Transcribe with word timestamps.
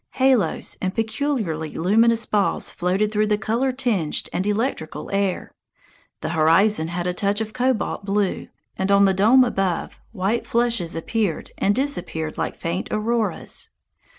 Halos 0.13 0.79
and 0.81 0.95
peculiarly 0.95 1.75
luminous 1.75 2.25
balls 2.25 2.71
floated 2.71 3.11
through 3.11 3.27
the 3.27 3.37
color 3.37 3.71
tinged 3.71 4.29
and 4.33 4.47
electrical 4.47 5.11
air. 5.11 5.51
The 6.21 6.29
horizon 6.29 6.87
had 6.87 7.05
a 7.05 7.13
touch 7.13 7.39
of 7.39 7.53
cobalt 7.53 8.03
blue, 8.03 8.47
and 8.75 8.91
on 8.91 9.05
the 9.05 9.13
dome 9.13 9.43
above, 9.43 9.99
white 10.11 10.47
flushes 10.47 10.95
appeared 10.95 11.51
and 11.59 11.75
disappeared 11.75 12.35
like 12.35 12.55
faint 12.57 12.87
auroras. 12.89 13.69